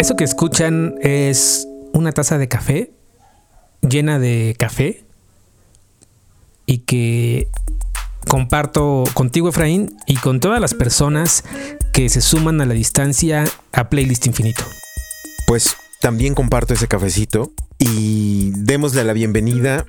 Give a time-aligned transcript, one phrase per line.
[0.00, 2.90] Eso que escuchan es una taza de café
[3.86, 5.04] llena de café
[6.64, 7.48] y que
[8.26, 11.44] comparto contigo Efraín y con todas las personas
[11.92, 14.64] que se suman a la distancia a Playlist Infinito.
[15.46, 19.84] Pues también comparto ese cafecito y démosle la bienvenida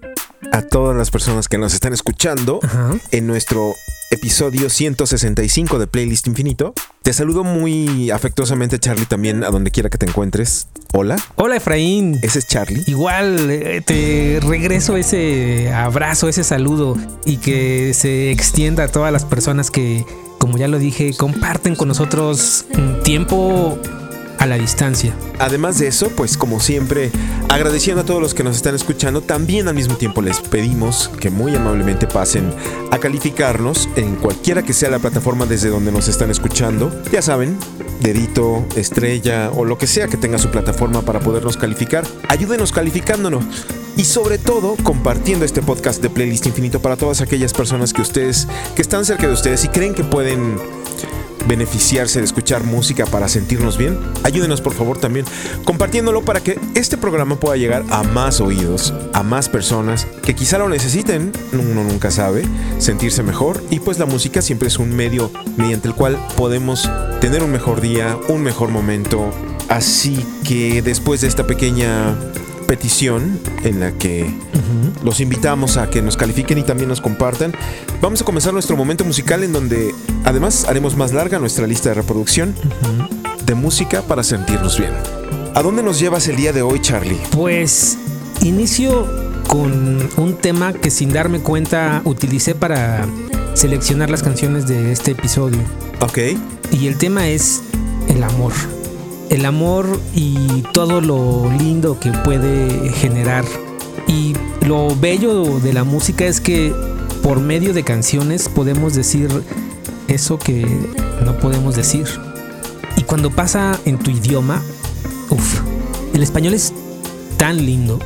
[0.52, 2.98] a todas las personas que nos están escuchando Ajá.
[3.12, 3.76] en nuestro
[4.10, 6.74] episodio 165 de Playlist Infinito.
[7.04, 10.68] Te saludo muy afectuosamente, Charlie, también a donde quiera que te encuentres.
[10.94, 12.20] Hola, Hola Efraín.
[12.22, 12.84] ese es Charlie.
[12.86, 19.26] Igual eh, te regreso ese abrazo, ese saludo y que se extienda a todas las
[19.26, 20.06] personas que,
[20.38, 23.80] como ya lo dije, comparten con nosotros un tiempo
[24.42, 25.14] a la distancia.
[25.38, 27.12] Además de eso, pues como siempre,
[27.48, 31.30] agradeciendo a todos los que nos están escuchando, también al mismo tiempo les pedimos que
[31.30, 32.52] muy amablemente pasen
[32.90, 36.92] a calificarnos en cualquiera que sea la plataforma desde donde nos están escuchando.
[37.12, 37.56] Ya saben,
[38.02, 42.04] dedito, estrella o lo que sea que tenga su plataforma para podernos calificar.
[42.28, 43.46] Ayúdenos calificándonos.
[43.96, 48.48] Y sobre todo compartiendo este podcast de Playlist Infinito para todas aquellas personas que ustedes,
[48.76, 50.58] que están cerca de ustedes y creen que pueden
[51.48, 55.26] beneficiarse de escuchar música para sentirnos bien, ayúdenos por favor también
[55.66, 60.58] compartiéndolo para que este programa pueda llegar a más oídos, a más personas que quizá
[60.58, 62.44] lo necesiten, uno nunca sabe,
[62.80, 66.90] sentirse mejor y pues la música siempre es un medio mediante el cual podemos
[67.20, 69.32] tener un mejor día, un mejor momento.
[69.70, 72.16] Así que después de esta pequeña
[72.72, 74.34] petición en la que
[75.04, 77.54] los invitamos a que nos califiquen y también nos compartan.
[78.00, 79.94] Vamos a comenzar nuestro momento musical en donde
[80.24, 82.56] además haremos más larga nuestra lista de reproducción
[83.46, 84.94] de música para sentirnos bien.
[85.54, 87.20] ¿A dónde nos llevas el día de hoy, Charlie?
[87.32, 87.98] Pues
[88.42, 89.06] inicio
[89.50, 93.06] con un tema que sin darme cuenta utilicé para
[93.54, 95.60] seleccionar las canciones de este episodio.
[96.00, 96.20] Ok.
[96.72, 97.64] Y el tema es
[98.08, 98.54] el amor.
[99.32, 103.46] El amor y todo lo lindo que puede generar.
[104.06, 104.34] Y
[104.68, 106.76] lo bello de la música es que
[107.24, 109.30] por medio de canciones podemos decir
[110.10, 110.68] eso que
[111.24, 112.08] no podemos decir.
[112.98, 114.62] Y cuando pasa en tu idioma,
[115.30, 115.62] uff,
[116.14, 116.74] el español es
[117.38, 118.00] tan lindo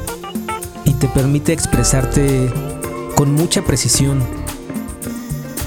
[0.84, 2.54] y te permite expresarte
[3.16, 4.24] con mucha precisión.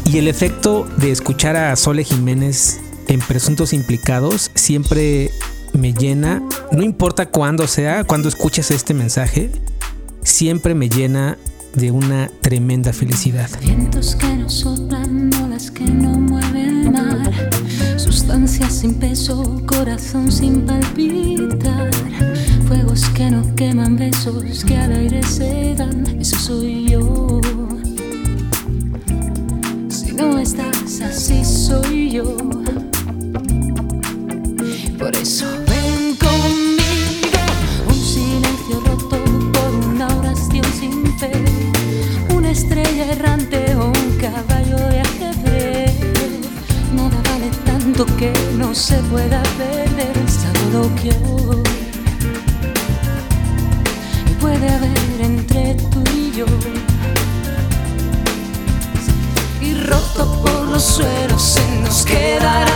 [0.05, 5.33] Y el efecto de escuchar a Sole Jiménez en Presuntos Implicados siempre
[5.79, 9.51] me llena, no importa cuándo sea, cuando escuches este mensaje,
[10.23, 11.39] siempre me llena
[11.75, 13.49] de una tremenda felicidad.
[13.61, 17.51] Vientos que no soplan, olas que no mueven el mar.
[17.97, 21.91] Sustancias sin peso, corazón sin palpitar.
[22.67, 26.05] Fuegos que no queman, besos que al aire se dan.
[26.21, 27.41] Eso soy yo.
[29.89, 32.37] Si no estás así, soy yo.
[34.99, 35.58] Por eso
[43.19, 45.93] errante o un caballo de ajedrez.
[46.93, 50.15] Nada vale tanto que no se pueda perder.
[50.29, 51.63] Sábado que hoy
[54.41, 56.47] puede haber entre tú y yo.
[59.61, 62.68] Y roto por los suelos se nos quedarán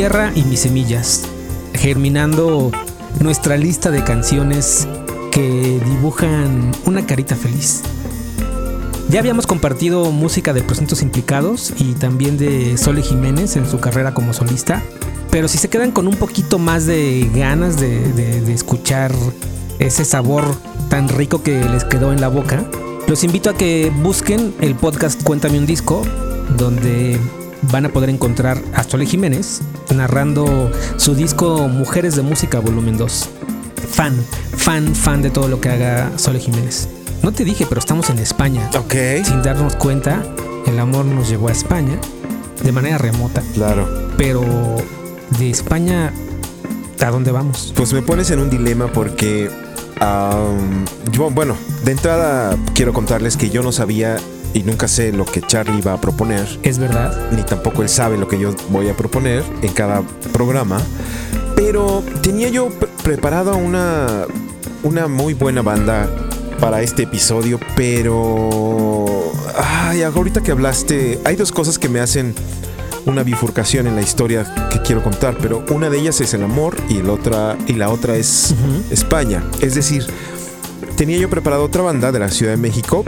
[0.00, 1.24] tierra y mis semillas,
[1.74, 2.70] germinando
[3.20, 4.88] nuestra lista de canciones
[5.30, 7.82] que dibujan una carita feliz.
[9.10, 14.14] Ya habíamos compartido música de Presuntos Implicados y también de Sole Jiménez en su carrera
[14.14, 14.82] como solista,
[15.30, 19.12] pero si se quedan con un poquito más de ganas de, de- de escuchar
[19.78, 20.44] ese sabor
[20.88, 22.64] tan rico que les quedó en la boca,
[23.06, 26.00] los invito a que busquen el podcast Cuéntame un disco,
[26.56, 27.18] donde
[27.70, 29.60] van a poder encontrar a Sole Jiménez
[29.94, 33.28] narrando su disco Mujeres de Música Volumen 2.
[33.90, 34.16] Fan,
[34.56, 36.88] fan, fan de todo lo que haga Sole Jiménez.
[37.22, 38.70] No te dije, pero estamos en España.
[38.78, 38.94] Ok.
[39.24, 40.22] Sin darnos cuenta,
[40.66, 41.98] el amor nos llevó a España
[42.62, 43.42] de manera remota.
[43.54, 43.88] Claro.
[44.16, 44.42] Pero
[45.38, 46.12] de España,
[47.00, 47.72] ¿a dónde vamos?
[47.76, 49.50] Pues me pones en un dilema porque
[51.12, 54.16] yo, bueno, de entrada quiero contarles que yo no sabía
[54.54, 57.30] y nunca sé lo que Charlie va a proponer, Es verdad.
[57.32, 60.02] ni tampoco él sabe lo que yo voy a proponer en cada
[60.32, 60.80] programa,
[61.56, 64.26] pero tenía yo pre- preparada una,
[64.82, 66.08] una muy buena banda
[66.60, 69.32] para este episodio, pero...
[69.56, 72.34] Ay, ahorita que hablaste, hay dos cosas que me hacen
[73.06, 76.76] una bifurcación en la historia que quiero contar, pero una de ellas es el amor
[76.88, 78.54] y, el otra, y la otra es.
[78.90, 79.42] España.
[79.60, 80.04] Es decir,
[80.96, 83.04] tenía yo preparado otra banda de la Ciudad de México,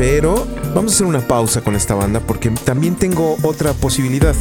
[0.00, 4.34] pero vamos a hacer una pausa con esta banda porque también tengo otra posibilidad.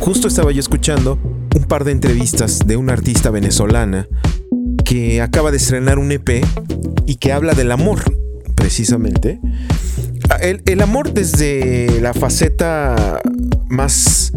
[0.00, 1.18] Justo estaba yo escuchando
[1.54, 4.08] un par de entrevistas de una artista venezolana
[4.86, 6.42] que acaba de estrenar un EP
[7.04, 7.98] y que habla del amor,
[8.54, 9.38] precisamente.
[10.30, 13.20] Ah, El, amor desde la faceta
[13.68, 14.32] más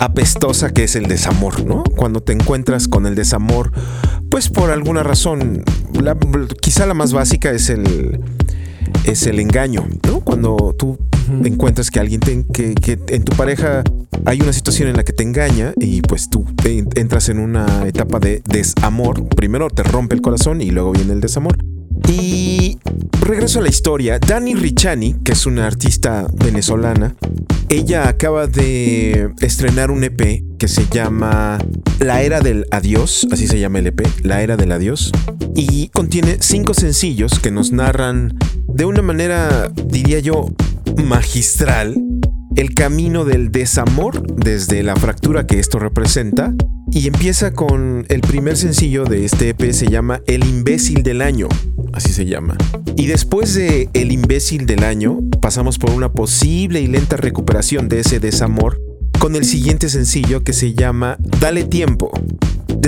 [0.00, 1.84] apestosa que es el desamor, ¿no?
[1.96, 3.70] Cuando te encuentras con el desamor,
[4.32, 5.62] pues por alguna razón,
[6.60, 8.20] quizá la más básica es el,
[9.04, 10.20] es el engaño, ¿no?
[10.20, 10.98] Cuando tú
[11.44, 13.82] encuentras que alguien te- que, que en tu pareja
[14.24, 17.86] hay una situación en la que te engaña y pues tú te- entras en una
[17.86, 19.26] etapa de desamor.
[19.28, 21.56] Primero te rompe el corazón y luego viene el desamor.
[22.08, 22.78] Y
[23.20, 24.18] regreso a la historia.
[24.18, 27.14] Dani Richani, que es una artista venezolana,
[27.68, 31.58] ella acaba de estrenar un EP que se llama
[31.98, 35.12] La Era del Adiós, así se llama el EP, La Era del Adiós,
[35.54, 38.38] y contiene cinco sencillos que nos narran
[38.78, 40.46] de una manera, diría yo,
[41.04, 42.00] magistral
[42.54, 46.54] el camino del desamor desde la fractura que esto representa
[46.92, 51.48] y empieza con el primer sencillo de este EP se llama El imbécil del año.
[51.92, 52.56] así se llama.
[52.96, 57.98] Y después de El imbécil del año, pasamos por una posible y lenta recuperación de
[57.98, 58.80] ese desamor
[59.18, 62.12] con el siguiente sencillo que se llama Dale tiempo.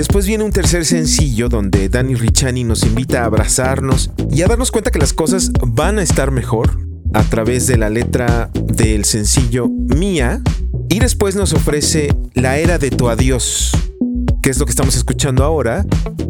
[0.01, 4.71] Después viene un tercer sencillo donde Danny Richani nos invita a abrazarnos y a darnos
[4.71, 6.79] cuenta que las cosas van a estar mejor
[7.13, 10.41] a través de la letra del sencillo Mía
[10.89, 13.73] y después nos ofrece La era de tu adiós,
[14.41, 15.85] que es lo que estamos escuchando ahora.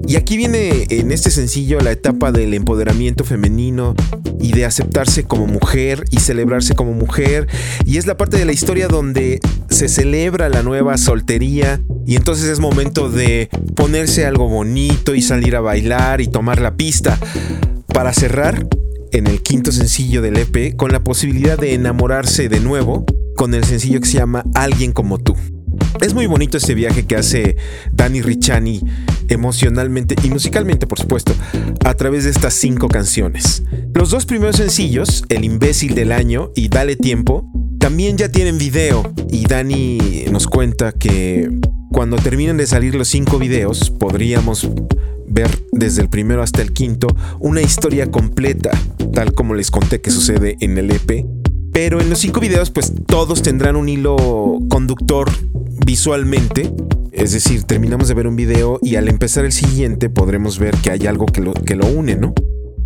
[0.07, 3.95] Y aquí viene en este sencillo la etapa del empoderamiento femenino
[4.39, 7.47] y de aceptarse como mujer y celebrarse como mujer.
[7.85, 9.39] Y es la parte de la historia donde
[9.69, 15.55] se celebra la nueva soltería y entonces es momento de ponerse algo bonito y salir
[15.55, 17.17] a bailar y tomar la pista.
[17.93, 18.67] Para cerrar,
[19.11, 23.63] en el quinto sencillo del EP, con la posibilidad de enamorarse de nuevo con el
[23.63, 25.35] sencillo que se llama Alguien como tú.
[25.99, 27.57] Es muy bonito este viaje que hace
[27.91, 28.81] Danny Richani
[29.29, 31.33] emocionalmente y musicalmente, por supuesto,
[31.85, 33.63] a través de estas cinco canciones.
[33.93, 39.11] Los dos primeros sencillos, El imbécil del año y Dale tiempo, también ya tienen video
[39.29, 41.49] y Danny nos cuenta que
[41.91, 44.69] cuando terminen de salir los cinco videos podríamos
[45.27, 47.07] ver desde el primero hasta el quinto
[47.39, 48.71] una historia completa,
[49.13, 51.40] tal como les conté que sucede en el EP.
[51.71, 55.29] Pero en los cinco videos pues todos tendrán un hilo conductor
[55.85, 56.71] visualmente.
[57.11, 60.91] Es decir, terminamos de ver un video y al empezar el siguiente podremos ver que
[60.91, 62.33] hay algo que lo, que lo une, ¿no?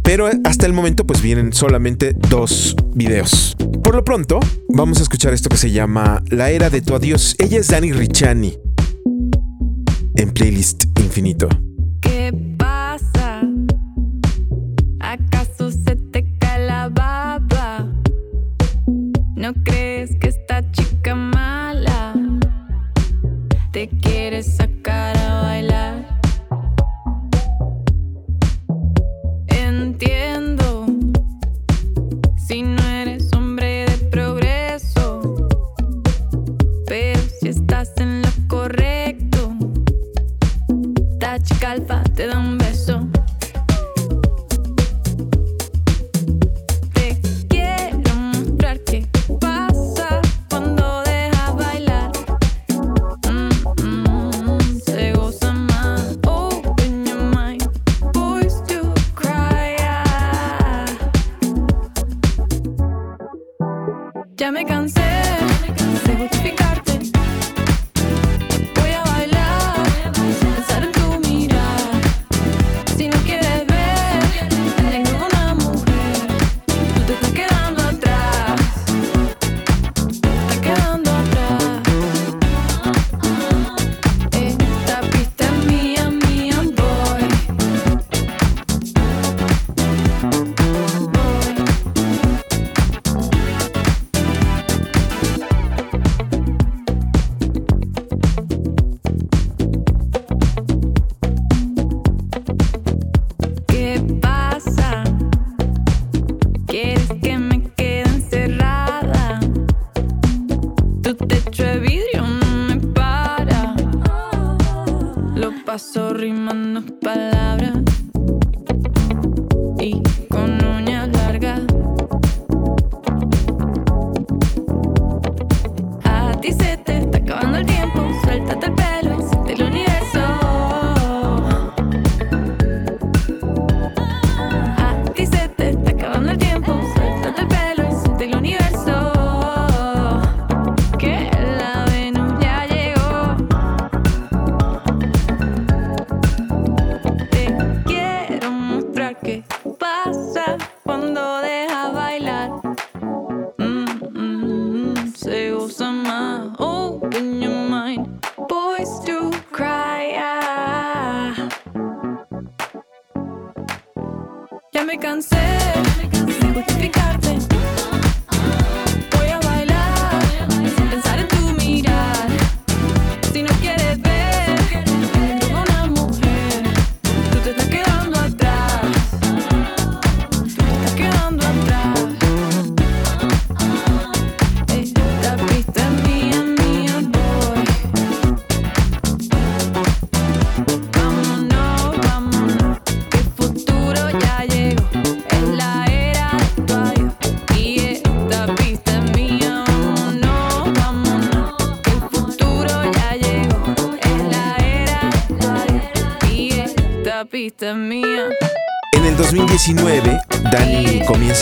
[0.03, 3.55] Pero hasta el momento pues vienen solamente dos videos.
[3.83, 4.39] Por lo pronto,
[4.69, 7.35] vamos a escuchar esto que se llama La Era de tu Adiós.
[7.39, 8.57] Ella es Dani Richani.
[10.15, 11.49] En playlist infinito.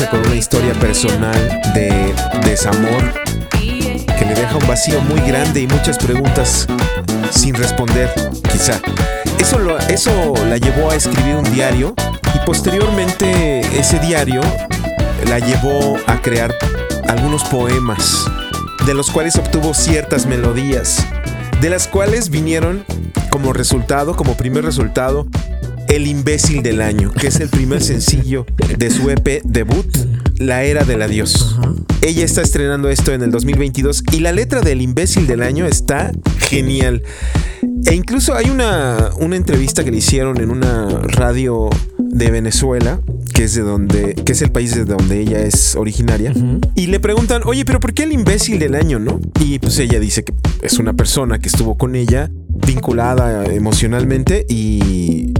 [0.02, 3.14] Con una historia personal de desamor
[3.52, 6.68] que le deja un vacío muy grande y muchas preguntas
[7.30, 8.12] sin responder,
[8.52, 8.82] quizá.
[9.38, 11.94] Eso, eso la llevó a escribir un diario
[12.34, 14.42] y posteriormente ese diario
[15.30, 16.56] la llevó a crear
[17.08, 18.26] algunos poemas,
[18.88, 21.06] de los cuales obtuvo ciertas melodías,
[21.62, 22.84] de las cuales vinieron
[23.30, 25.28] como resultado, como primer resultado,
[25.94, 28.48] El imbécil del año, que es el primer sencillo
[28.80, 29.86] de su EP debut,
[30.40, 31.56] La Era del Adiós.
[32.02, 36.12] Ella está estrenando esto en el 2022 y la letra del imbécil del año está
[36.40, 37.04] genial.
[37.86, 41.70] E incluso hay una, una entrevista que le hicieron en una radio
[42.00, 43.00] de Venezuela,
[43.36, 46.34] que es de donde, que es el país de donde ella es originaria,
[46.74, 49.20] y le preguntan, oye, pero ¿por qué el imbécil del año, no?
[49.40, 50.34] Y pues ella dice que
[50.64, 52.32] es una persona que estuvo con ella,
[52.66, 55.34] vinculada emocionalmente, y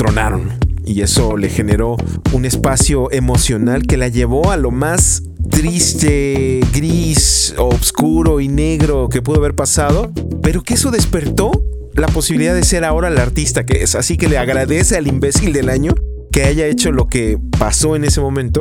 [0.00, 0.50] pues tronaron.
[0.84, 1.96] Y eso le generó
[2.32, 9.22] un espacio emocional que la llevó a lo más triste, gris, oscuro y negro que
[9.22, 10.10] pudo haber pasado,
[10.42, 11.52] pero que eso despertó
[11.94, 13.94] la posibilidad de ser ahora la artista que es.
[13.94, 15.94] Así que le agradece al imbécil del año
[16.32, 18.60] que haya hecho lo que pasó en ese momento,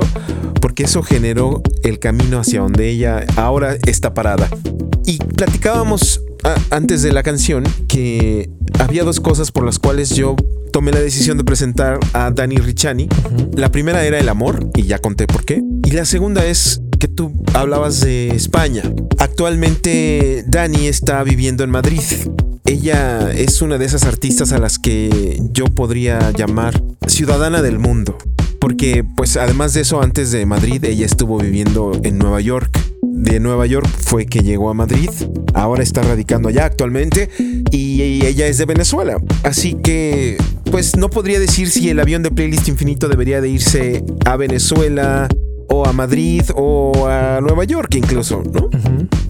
[0.62, 4.50] porque eso generó el camino hacia donde ella ahora está parada.
[5.05, 6.22] Y platicábamos
[6.69, 10.36] antes de la canción que había dos cosas por las cuales yo
[10.72, 13.10] tomé la decisión de presentar a Dani Ricciani.
[13.55, 15.62] La primera era el amor, y ya conté por qué.
[15.86, 18.84] Y la segunda es que tú hablabas de España.
[19.17, 22.01] Actualmente Dani está viviendo en Madrid.
[22.65, 28.17] Ella es una de esas artistas a las que yo podría llamar ciudadana del mundo.
[28.60, 32.77] Porque, pues, además de eso, antes de Madrid, ella estuvo viviendo en Nueva York.
[33.12, 35.10] De Nueva York fue que llegó a Madrid.
[35.54, 37.30] Ahora está radicando allá actualmente.
[37.72, 39.18] Y ella es de Venezuela.
[39.44, 40.38] Así que,
[40.72, 45.28] pues, no podría decir si el avión de Playlist Infinito debería de irse a Venezuela
[45.70, 48.70] o a Madrid o a Nueva York incluso, ¿no?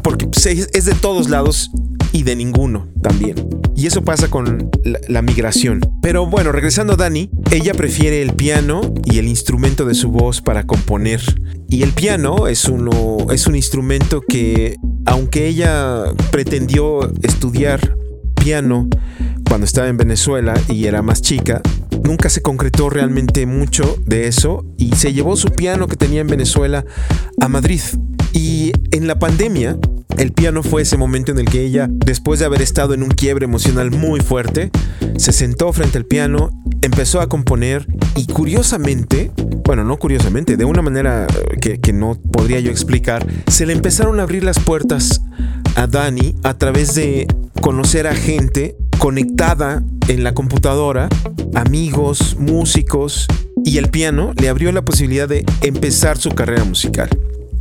[0.01, 1.69] Porque pues, es es de todos lados
[2.11, 3.35] y de ninguno también.
[3.75, 4.69] Y eso pasa con
[5.07, 5.81] la, migración.
[6.01, 10.41] Pero bueno, regresando a Dani, ella prefiere el piano y el instrumento de su voz
[10.41, 11.21] para componer.
[11.69, 17.95] Y el piano es, uno, es un instrumento que, aunque ella pretendió estudiar
[18.35, 18.89] piano
[19.47, 21.61] cuando estaba en Venezuela y era más chica,
[22.03, 26.27] nunca se concretó realmente mucho de eso y se llevó su piano que tenía en
[26.27, 26.85] Venezuela
[27.39, 27.81] a Madrid.
[28.33, 29.77] Y en la pandemia,
[30.17, 33.09] el piano fue ese momento en el que ella, después de haber estado en un
[33.09, 34.71] quiebre emocional muy fuerte,
[35.17, 36.49] se sentó frente al piano,
[36.81, 39.31] empezó a componer y curiosamente,
[39.65, 43.73] bueno, no curiosamente, de una manera eh, que, que no podría yo explicar, se le
[43.73, 45.21] empezaron a abrir las puertas
[45.75, 47.27] a Dani a través de
[47.61, 51.07] conocer a gente conectada en la computadora,
[51.53, 53.27] amigos, músicos,
[53.63, 57.09] y el piano le abrió la posibilidad de empezar su carrera musical.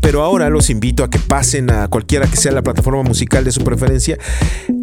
[0.08, 3.52] Pero ahora los invito a que pasen a cualquiera que sea la plataforma musical de
[3.52, 4.16] su preferencia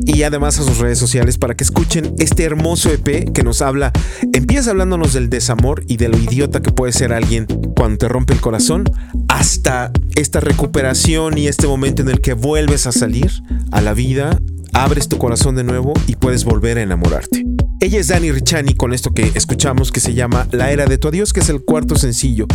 [0.05, 3.91] y además a sus redes sociales para que escuchen este hermoso EP que nos habla,
[4.33, 8.33] empieza hablándonos del desamor y de lo idiota que puede ser alguien cuando te rompe
[8.35, 8.83] el corazón,
[9.27, 13.31] hasta esta recuperación y este momento en el que vuelves a salir
[13.71, 14.39] a la vida,
[14.73, 17.43] abres tu corazón de nuevo y puedes volver a enamorarte.
[17.79, 21.07] Ella es Dani Richani con esto que escuchamos que se llama La Era de tu
[21.07, 22.45] Adiós, que es el cuarto sencillo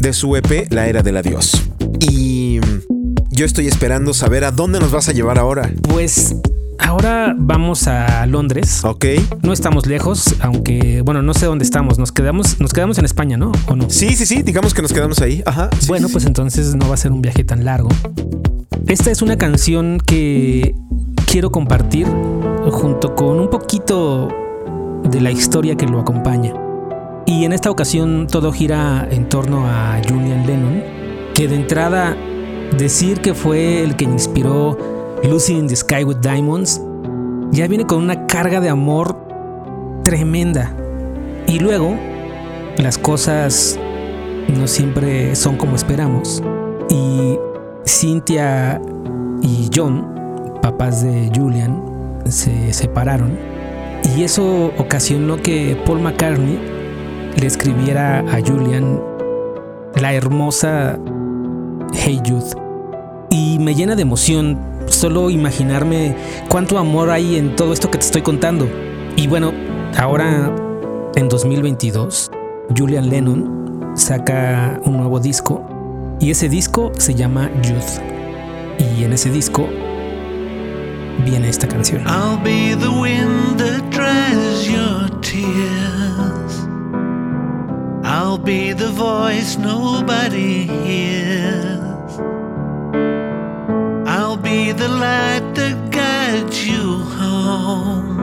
[0.00, 1.70] de su EP La Era del Adiós.
[2.00, 2.58] Y
[3.30, 5.70] yo estoy esperando saber a dónde nos vas a llevar ahora.
[5.82, 6.34] Pues
[6.78, 8.82] ahora vamos a Londres.
[8.82, 9.04] ¿Ok?
[9.42, 11.98] No estamos lejos, aunque bueno, no sé dónde estamos.
[11.98, 13.52] Nos quedamos, nos quedamos en España, ¿no?
[13.66, 13.90] ¿O no?
[13.90, 15.42] Sí, sí, sí, digamos que nos quedamos ahí.
[15.44, 15.68] Ajá.
[15.78, 17.90] sí, bueno, sí, pues entonces no va a ser un viaje tan largo.
[18.86, 20.74] Esta es una canción que
[21.30, 22.06] quiero compartir
[22.70, 24.28] junto con un poquito
[25.04, 26.54] de la historia que lo acompaña.
[27.30, 30.82] Y en esta ocasión todo gira en torno a Julian Lennon,
[31.32, 32.16] que de entrada
[32.76, 34.76] decir que fue el que inspiró
[35.22, 36.82] Lucy in the Sky with Diamonds
[37.52, 39.16] ya viene con una carga de amor
[40.02, 40.74] tremenda.
[41.46, 41.94] Y luego
[42.78, 43.78] las cosas
[44.48, 46.42] no siempre son como esperamos.
[46.88, 47.38] Y
[47.86, 48.82] Cynthia
[49.40, 51.80] y John, papás de Julian,
[52.28, 53.38] se separaron.
[54.16, 56.79] Y eso ocasionó que Paul McCartney
[57.36, 59.00] le escribiera a Julian
[59.96, 60.98] la hermosa
[61.92, 62.54] Hey Jude.
[63.30, 66.16] Y me llena de emoción solo imaginarme
[66.48, 68.68] cuánto amor hay en todo esto que te estoy contando.
[69.16, 69.52] Y bueno,
[69.96, 70.54] ahora
[71.14, 72.30] en 2022,
[72.76, 75.62] Julian Lennon saca un nuevo disco
[76.20, 78.00] y ese disco se llama Youth.
[78.78, 79.68] Y en ese disco
[81.24, 82.02] viene esta canción.
[82.06, 83.80] I'll be the wind that
[84.64, 86.39] your tears.
[88.22, 92.12] I'll be the voice nobody hears.
[94.16, 98.20] I'll be the light that guides you home.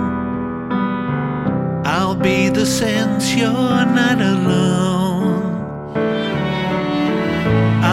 [1.83, 5.45] I'll be the sense you're not alone.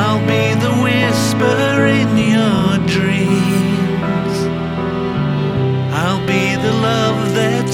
[0.00, 4.36] I'll be the whisper in your dreams.
[6.02, 7.73] I'll be the love that's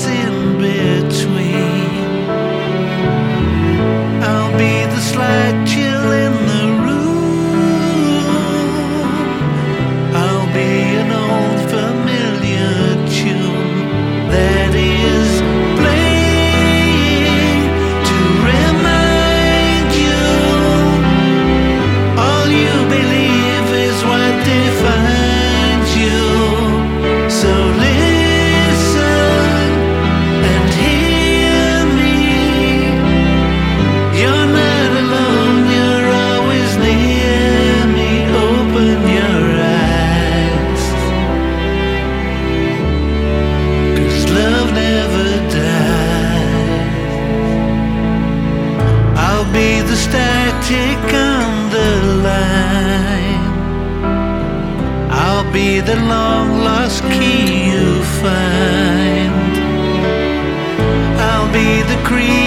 [61.90, 62.39] the creaking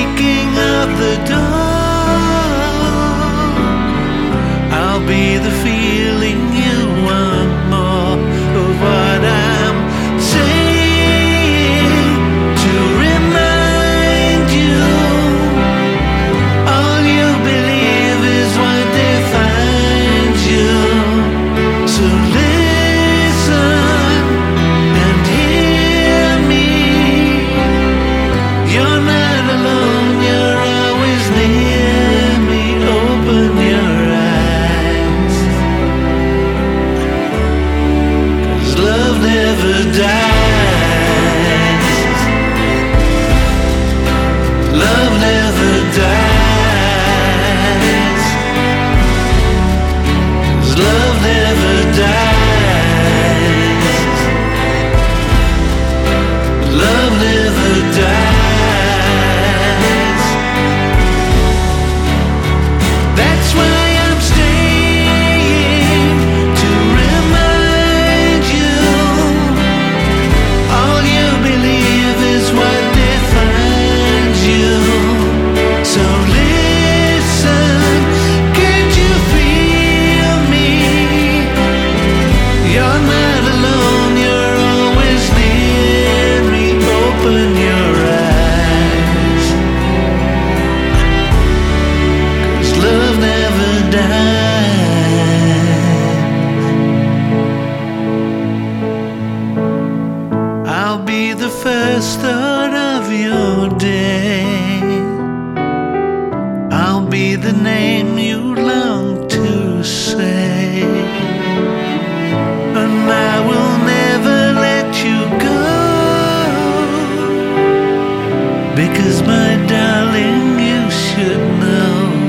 [118.76, 122.24] Because, my darling, you should know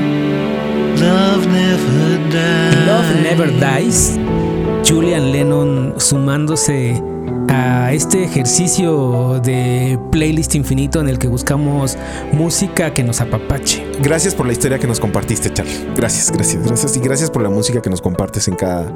[1.01, 2.85] love never dies.
[2.85, 4.19] Love Never Dies.
[4.87, 7.01] Julian Lennon sumándose
[7.49, 11.97] a este ejercicio de playlist infinito en el que buscamos
[12.31, 13.83] música que nos apapache.
[14.01, 15.87] Gracias por la historia que nos compartiste, Charlie.
[15.95, 16.95] Gracias, gracias, gracias.
[16.95, 18.93] Y gracias por la música que nos compartes en cada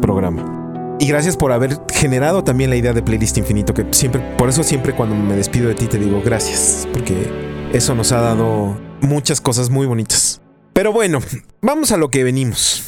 [0.00, 0.61] programa.
[1.02, 4.62] Y gracias por haber generado también la idea de playlist infinito, que siempre, por eso
[4.62, 7.28] siempre cuando me despido de ti te digo gracias, porque
[7.72, 10.40] eso nos ha dado muchas cosas muy bonitas.
[10.72, 11.18] Pero bueno,
[11.60, 12.84] vamos a lo que venimos.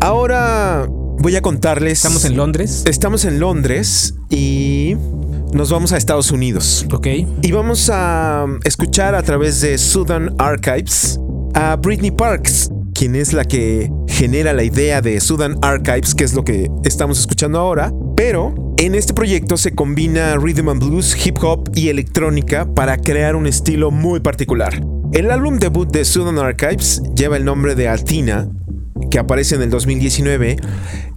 [0.00, 1.98] Ahora voy a contarles.
[1.98, 2.84] Estamos en Londres.
[2.86, 4.96] Estamos en Londres y
[5.52, 6.86] nos vamos a Estados Unidos.
[6.90, 7.08] Ok.
[7.42, 11.20] Y vamos a escuchar a través de Southern Archives
[11.52, 16.34] a Britney Parks, quien es la que genera la idea de Southern Archives, que es
[16.34, 17.94] lo que estamos escuchando ahora.
[18.14, 23.36] Pero en este proyecto se combina rhythm and blues, hip hop y electrónica para crear
[23.36, 24.84] un estilo muy particular.
[25.14, 28.50] El álbum debut de Southern Archives lleva el nombre de Altina,
[29.10, 30.56] que aparece en el 2019,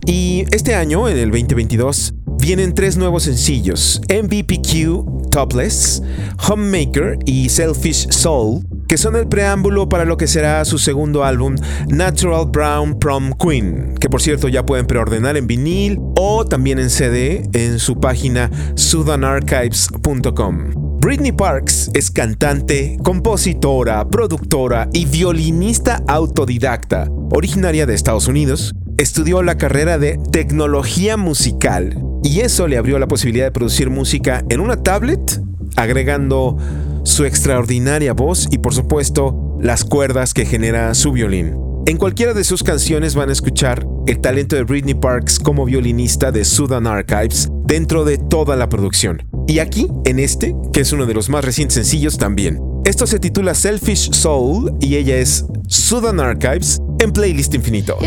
[0.05, 6.01] y este año, en el 2022, vienen tres nuevos sencillos, MVPQ Topless,
[6.47, 11.55] Homemaker y Selfish Soul, que son el preámbulo para lo que será su segundo álbum,
[11.87, 16.89] Natural Brown Prom Queen, que por cierto ya pueden preordenar en vinil o también en
[16.89, 20.83] CD en su página sudanarchives.com.
[21.03, 28.73] Britney Parks es cantante, compositora, productora y violinista autodidacta, originaria de Estados Unidos.
[28.97, 34.45] Estudió la carrera de tecnología musical y eso le abrió la posibilidad de producir música
[34.49, 35.41] en una tablet,
[35.75, 36.57] agregando
[37.03, 41.57] su extraordinaria voz y por supuesto las cuerdas que genera su violín.
[41.85, 46.31] En cualquiera de sus canciones van a escuchar el talento de Britney Parks como violinista
[46.31, 49.27] de Sudan Archives dentro de toda la producción.
[49.47, 52.59] Y aquí, en este, que es uno de los más recientes sencillos también.
[52.85, 57.97] Esto se titula Selfish Soul y ella es Sudan Archives en Playlist Infinito.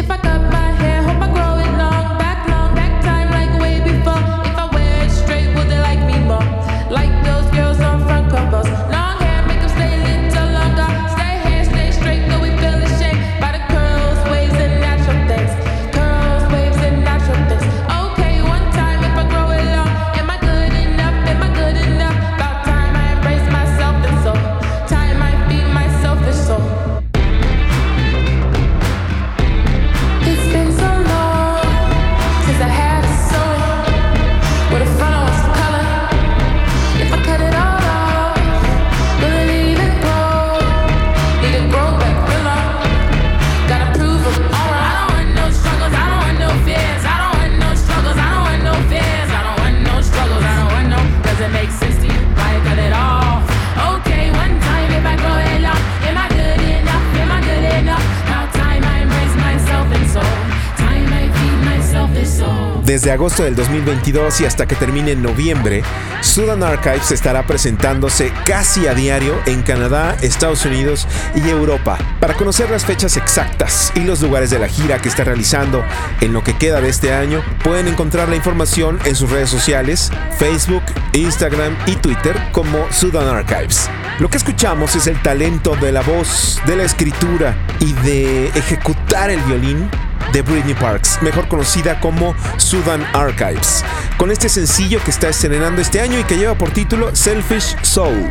[62.96, 65.82] Desde agosto del 2022 y hasta que termine en noviembre,
[66.22, 71.98] Sudan Archives estará presentándose casi a diario en Canadá, Estados Unidos y Europa.
[72.20, 75.84] Para conocer las fechas exactas y los lugares de la gira que está realizando
[76.22, 80.10] en lo que queda de este año, pueden encontrar la información en sus redes sociales,
[80.38, 83.90] Facebook, Instagram y Twitter como Sudan Archives.
[84.20, 89.28] Lo que escuchamos es el talento de la voz, de la escritura y de ejecutar
[89.28, 89.90] el violín
[90.36, 93.82] de Britney Parks, mejor conocida como Sudan Archives,
[94.18, 98.28] con este sencillo que está estrenando este año y que lleva por título Selfish Soul.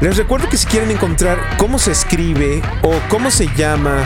[0.00, 4.04] Les recuerdo que si quieren encontrar cómo se escribe o cómo se llama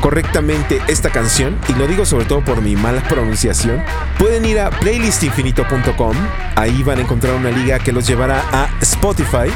[0.00, 3.82] correctamente esta canción, y lo digo sobre todo por mi mala pronunciación,
[4.16, 6.16] pueden ir a playlistinfinito.com,
[6.54, 9.50] ahí van a encontrar una liga que los llevará a Spotify,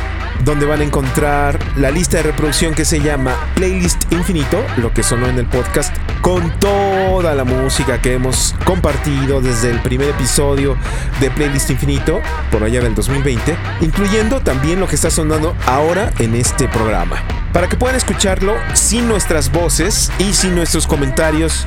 [0.44, 5.04] donde van a encontrar la lista de reproducción que se llama Playlist Infinito, lo que
[5.04, 5.94] sonó en el podcast,
[6.28, 10.76] con toda la música que hemos compartido desde el primer episodio
[11.20, 16.34] de Playlist Infinito, por allá del 2020, incluyendo también lo que está sonando ahora en
[16.34, 17.47] este programa.
[17.52, 21.66] Para que puedan escucharlo sin nuestras voces y sin nuestros comentarios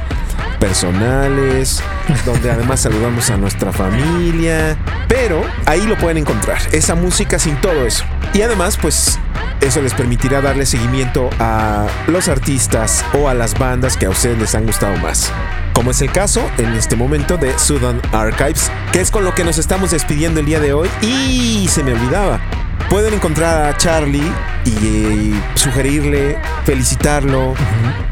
[0.59, 1.81] personales,
[2.25, 7.85] donde además saludamos a nuestra familia, pero ahí lo pueden encontrar, esa música sin todo
[7.85, 8.03] eso.
[8.33, 9.19] Y además, pues
[9.59, 14.37] eso les permitirá darle seguimiento a los artistas o a las bandas que a ustedes
[14.37, 15.31] les han gustado más.
[15.73, 19.43] Como es el caso en este momento de Sudan Archives, que es con lo que
[19.43, 20.89] nos estamos despidiendo el día de hoy.
[21.01, 22.39] Y se me olvidaba.
[22.89, 24.31] Pueden encontrar a Charlie
[24.65, 27.53] y eh, sugerirle, felicitarlo,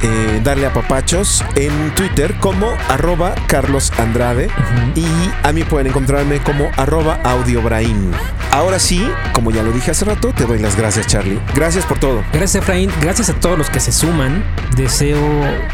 [0.01, 4.49] eh, darle a papachos en Twitter como arroba Carlos Andrade
[4.95, 5.05] y
[5.43, 8.11] a mí pueden encontrarme como arroba audiobrain.
[8.51, 11.39] Ahora sí, como ya lo dije hace rato, te doy las gracias Charlie.
[11.53, 12.23] Gracias por todo.
[12.33, 14.43] Gracias Efraín, gracias a todos los que se suman.
[14.75, 15.19] Deseo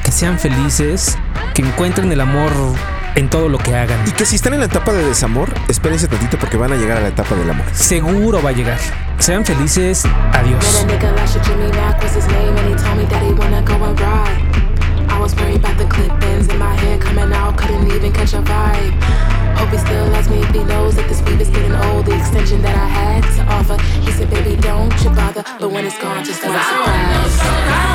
[0.04, 1.18] que sean felices,
[1.54, 2.52] que encuentren el amor
[3.16, 4.00] en todo lo que hagan.
[4.08, 6.98] Y que si están en la etapa de desamor, espérense tantito porque van a llegar
[6.98, 7.66] a la etapa del amor.
[7.74, 8.78] Seguro va a llegar.
[9.20, 10.06] Sean felices.
[10.34, 10.86] Adiós.
[15.16, 18.34] I was worried about the clip ends in my hair coming out, couldn't even catch
[18.34, 18.94] a vibe.
[19.56, 22.06] Hope he still loves me if he knows that this weed is getting old.
[22.06, 25.86] The extension that I had to offer, he said, "Baby, don't you bother." But when
[25.86, 27.95] it's gone, just want surprise.